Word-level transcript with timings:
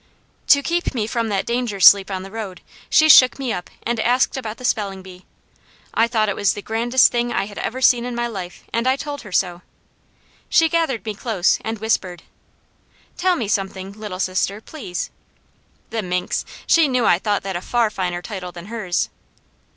To 0.47 0.63
keep 0.63 0.95
me 0.95 1.05
from 1.05 1.29
that 1.29 1.45
danger 1.45 1.79
sleep 1.79 2.09
on 2.09 2.23
the 2.23 2.31
road, 2.31 2.61
she 2.89 3.07
shook 3.07 3.37
me 3.37 3.53
up 3.53 3.69
and 3.83 3.99
asked 3.99 4.35
about 4.35 4.57
the 4.57 4.65
spelling 4.65 5.03
bee. 5.03 5.27
I 5.93 6.07
thought 6.07 6.27
it 6.27 6.35
was 6.35 6.53
the 6.55 6.63
grandest 6.63 7.11
thing 7.11 7.31
I 7.31 7.45
had 7.45 7.59
ever 7.59 7.81
seen 7.83 8.03
in 8.03 8.15
my 8.15 8.25
life, 8.25 8.63
and 8.73 8.87
I 8.87 8.95
told 8.95 9.21
her 9.21 9.31
so. 9.31 9.61
She 10.49 10.69
gathered 10.69 11.05
me 11.05 11.13
close 11.13 11.59
and 11.63 11.77
whispered: 11.77 12.23
"Tell 13.15 13.35
me 13.35 13.47
something, 13.47 13.91
Little 13.91 14.19
Sister, 14.19 14.59
please." 14.59 15.11
The 15.91 16.01
minx! 16.01 16.45
She 16.65 16.87
knew 16.87 17.05
I 17.05 17.19
thought 17.19 17.43
that 17.43 17.55
a 17.55 17.61
far 17.61 17.91
finer 17.91 18.23
title 18.23 18.51
than 18.51 18.69
hers. 18.73 19.09